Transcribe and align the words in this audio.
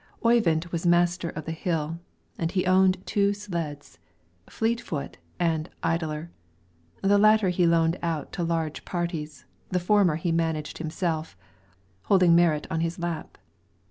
Oyvind 0.25 0.65
was 0.71 0.83
master 0.83 1.29
of 1.29 1.45
the 1.45 1.51
hill, 1.51 1.99
and 2.39 2.49
he 2.51 2.65
owned 2.65 3.05
two 3.05 3.33
sleds, 3.35 3.99
"Fleet 4.49 4.81
foot" 4.81 5.19
and 5.39 5.69
"Idler;" 5.83 6.31
the 7.03 7.19
latter 7.19 7.49
he 7.49 7.67
loaned 7.67 7.99
out 8.01 8.31
to 8.31 8.43
larger 8.43 8.81
parties, 8.81 9.45
the 9.69 9.79
former 9.79 10.15
he 10.15 10.31
managed 10.31 10.79
himself, 10.79 11.37
holding 12.05 12.35
Marit 12.35 12.65
on 12.71 12.79
his 12.79 12.97
lap. 12.97 13.37